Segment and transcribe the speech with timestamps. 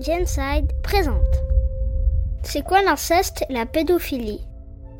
[0.00, 1.42] Genside présente.
[2.44, 4.47] C'est quoi l'inceste et la pédophilie?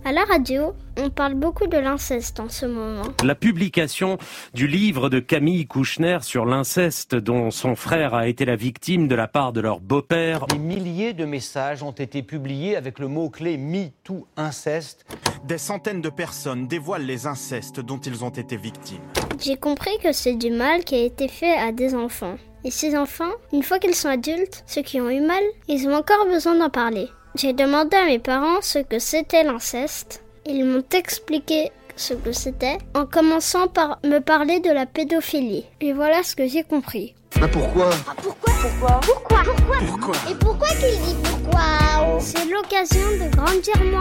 [0.05, 3.03] À la radio, on parle beaucoup de l'inceste en ce moment.
[3.25, 4.17] La publication
[4.55, 9.15] du livre de Camille Kouchner sur l'inceste dont son frère a été la victime de
[9.15, 10.47] la part de leur beau-père.
[10.47, 15.05] Des milliers de messages ont été publiés avec le mot-clé MeToo inceste.
[15.45, 19.03] Des centaines de personnes dévoilent les incestes dont ils ont été victimes.
[19.41, 22.37] J'ai compris que c'est du mal qui a été fait à des enfants.
[22.65, 25.95] Et ces enfants, une fois qu'ils sont adultes, ceux qui ont eu mal, ils ont
[25.95, 27.09] encore besoin d'en parler.
[27.41, 30.25] J'ai demandé à mes parents ce que c'était l'inceste.
[30.45, 35.65] Ils m'ont expliqué ce que c'était en commençant par me parler de la pédophilie.
[35.81, 37.15] Et voilà ce que j'ai compris.
[37.41, 43.37] Bah pourquoi Pourquoi Pourquoi Pourquoi Pourquoi Pourquoi Et pourquoi qu'il dit pourquoi C'est l'occasion de
[43.37, 44.01] grandir mon...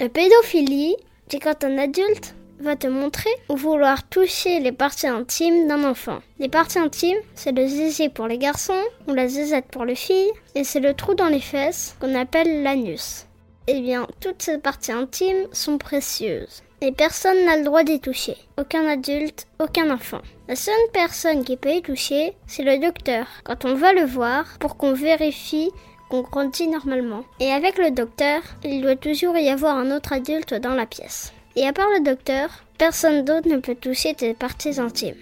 [0.00, 0.96] La pédophilie,
[1.28, 6.18] c'est quand un adulte va te montrer ou vouloir toucher les parties intimes d'un enfant.
[6.38, 10.32] Les parties intimes, c'est le zizi pour les garçons ou la zizette pour les filles,
[10.54, 13.26] et c'est le trou dans les fesses qu'on appelle l'anus.
[13.66, 16.62] Eh bien, toutes ces parties intimes sont précieuses.
[16.80, 18.36] Et personne n'a le droit d'y toucher.
[18.58, 20.20] Aucun adulte, aucun enfant.
[20.48, 24.58] La seule personne qui peut y toucher, c'est le docteur, quand on va le voir,
[24.58, 25.70] pour qu'on vérifie
[26.10, 27.24] qu'on grandit normalement.
[27.40, 31.32] Et avec le docteur, il doit toujours y avoir un autre adulte dans la pièce.
[31.56, 35.14] Et à part le docteur, personne d'autre ne peut toucher tes parties intimes.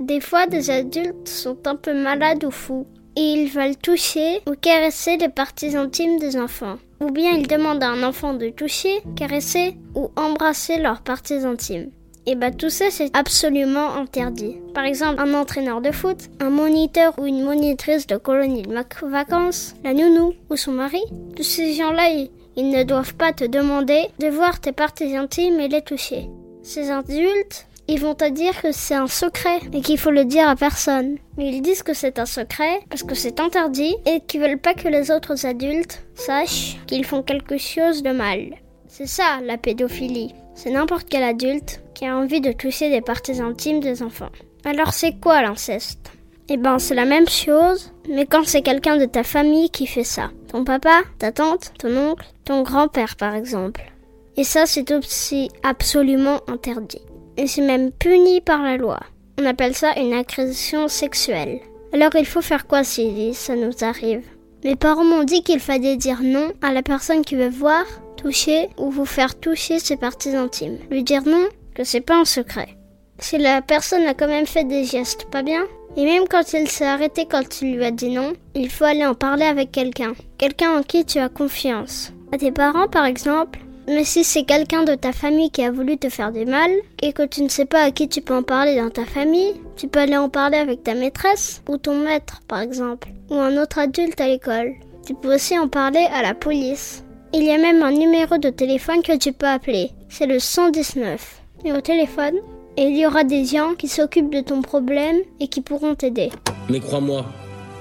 [0.00, 4.54] Des fois, des adultes sont un peu malades ou fous, et ils veulent toucher ou
[4.60, 6.78] caresser les parties intimes des enfants.
[7.00, 11.90] Ou bien ils demandent à un enfant de toucher, caresser ou embrasser leurs parties intimes.
[12.24, 14.56] Et bah tout ça c'est absolument interdit.
[14.74, 19.04] Par exemple, un entraîneur de foot, un moniteur ou une monitrice de colonie de vac-
[19.04, 21.02] vacances, la nounou ou son mari,
[21.36, 25.60] tous ces gens-là, ils, ils ne doivent pas te demander de voir tes parties intimes
[25.60, 26.28] et les toucher.
[26.62, 30.48] Ces adultes, ils vont te dire que c'est un secret et qu'il faut le dire
[30.48, 31.16] à personne.
[31.36, 34.74] Mais ils disent que c'est un secret parce que c'est interdit et qu'ils veulent pas
[34.74, 38.54] que les autres adultes sachent qu'ils font quelque chose de mal.
[38.86, 40.34] C'est ça la pédophilie.
[40.54, 44.30] C'est n'importe quel adulte qui a envie de toucher des parties intimes des enfants.
[44.64, 46.12] Alors c'est quoi l'inceste?
[46.48, 50.04] Eh ben c'est la même chose, mais quand c'est quelqu'un de ta famille qui fait
[50.04, 50.30] ça.
[50.52, 53.90] Ton papa, ta tante, ton oncle, ton grand-père par exemple.
[54.36, 57.00] Et ça c'est aussi absolument interdit.
[57.38, 59.00] Et c'est même puni par la loi.
[59.40, 61.60] On appelle ça une agression sexuelle.
[61.94, 64.24] Alors il faut faire quoi si ça nous arrive
[64.62, 67.86] Mes parents m'ont dit qu'il fallait dire non à la personne qui veut voir,
[68.18, 70.76] toucher ou vous faire toucher ses parties intimes.
[70.90, 72.76] Lui dire non, que c'est pas un secret.
[73.18, 75.64] Si la personne a quand même fait des gestes pas bien,
[75.96, 79.04] et même quand il s'est arrêté quand tu lui as dit non, il faut aller
[79.04, 80.14] en parler avec quelqu'un.
[80.38, 82.12] Quelqu'un en qui tu as confiance.
[82.32, 83.58] À tes parents par exemple,
[83.88, 86.70] mais si c'est quelqu'un de ta famille qui a voulu te faire du mal,
[87.02, 89.54] et que tu ne sais pas à qui tu peux en parler dans ta famille,
[89.76, 93.60] tu peux aller en parler avec ta maîtresse, ou ton maître par exemple, ou un
[93.60, 94.72] autre adulte à l'école.
[95.04, 97.04] Tu peux aussi en parler à la police.
[97.34, 99.90] Il y a même un numéro de téléphone que tu peux appeler.
[100.08, 101.42] C'est le 119.
[101.64, 102.36] Et au téléphone,
[102.78, 106.30] il y aura des gens qui s'occupent de ton problème et qui pourront t'aider.
[106.68, 107.26] Mais crois-moi,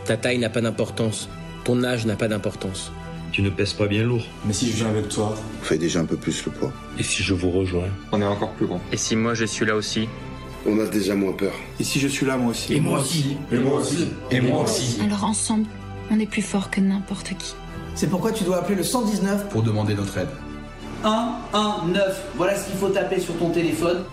[0.05, 1.29] ta taille n'a pas d'importance.
[1.63, 2.91] Ton âge n'a pas d'importance.
[3.31, 4.23] Tu ne pèses pas bien lourd.
[4.45, 6.73] Mais si je viens avec toi, On fait déjà un peu plus le poids.
[6.99, 8.81] Et si je vous rejoins on est encore plus grand.
[8.91, 10.09] Et si moi je suis là aussi
[10.65, 11.53] On a déjà moins peur.
[11.79, 13.37] Et si je suis là, moi aussi Et moi aussi.
[13.51, 15.67] Et moi aussi Et moi aussi Alors ensemble,
[16.09, 17.53] on est plus fort que n'importe qui.
[17.95, 20.27] C'est pourquoi tu dois appeler le 119 Pour demander notre aide.
[21.05, 22.21] 1, 1, 9.
[22.35, 24.03] Voilà ce qu'il faut taper sur ton téléphone.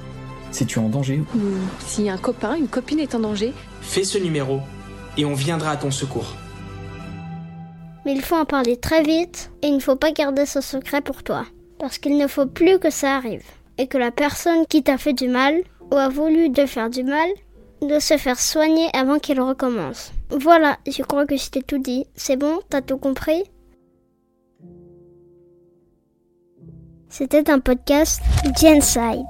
[0.50, 1.40] Si tu es en danger, Ou
[1.80, 4.60] si un copain, une copine est en danger, fais ce numéro
[5.16, 6.34] et on viendra à ton secours.
[8.04, 11.02] Mais il faut en parler très vite et il ne faut pas garder ce secret
[11.02, 11.44] pour toi.
[11.78, 13.44] Parce qu'il ne faut plus que ça arrive.
[13.76, 17.04] Et que la personne qui t'a fait du mal ou a voulu te faire du
[17.04, 17.28] mal
[17.82, 20.12] de se faire soigner avant qu'il recommence.
[20.30, 22.06] Voilà, je crois que je t'ai tout dit.
[22.14, 23.44] C'est bon, t'as tout compris?
[27.08, 28.20] C'était un podcast
[28.60, 29.24] Genside.